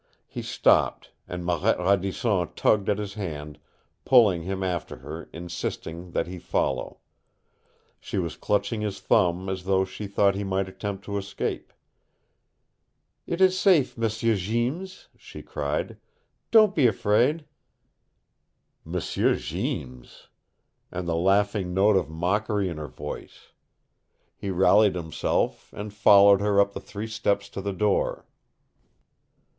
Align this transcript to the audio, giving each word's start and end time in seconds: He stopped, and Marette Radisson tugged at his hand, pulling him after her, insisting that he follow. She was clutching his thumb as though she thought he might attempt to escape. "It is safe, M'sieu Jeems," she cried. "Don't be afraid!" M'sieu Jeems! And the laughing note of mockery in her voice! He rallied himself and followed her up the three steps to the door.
He 0.25 0.41
stopped, 0.41 1.11
and 1.27 1.45
Marette 1.45 1.77
Radisson 1.77 2.49
tugged 2.55 2.89
at 2.89 2.97
his 2.97 3.13
hand, 3.13 3.59
pulling 4.03 4.41
him 4.41 4.63
after 4.63 4.95
her, 4.95 5.29
insisting 5.31 6.09
that 6.13 6.25
he 6.25 6.39
follow. 6.39 7.01
She 7.99 8.17
was 8.17 8.35
clutching 8.35 8.81
his 8.81 8.99
thumb 8.99 9.47
as 9.47 9.65
though 9.65 9.85
she 9.85 10.07
thought 10.07 10.33
he 10.33 10.43
might 10.43 10.67
attempt 10.67 11.05
to 11.05 11.19
escape. 11.19 11.71
"It 13.27 13.41
is 13.41 13.59
safe, 13.59 13.95
M'sieu 13.95 14.35
Jeems," 14.37 15.07
she 15.19 15.43
cried. 15.43 15.97
"Don't 16.49 16.73
be 16.73 16.87
afraid!" 16.87 17.45
M'sieu 18.83 19.35
Jeems! 19.35 20.29
And 20.91 21.07
the 21.07 21.15
laughing 21.15 21.75
note 21.75 21.95
of 21.95 22.09
mockery 22.09 22.69
in 22.69 22.77
her 22.77 22.87
voice! 22.87 23.51
He 24.35 24.49
rallied 24.49 24.95
himself 24.95 25.71
and 25.73 25.93
followed 25.93 26.41
her 26.41 26.59
up 26.59 26.73
the 26.73 26.79
three 26.81 27.05
steps 27.05 27.49
to 27.49 27.61
the 27.61 27.71
door. 27.71 28.25